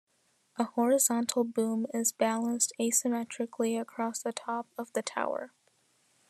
[0.55, 5.53] A horizontal boom is balanced asymmetrically across the top of the tower.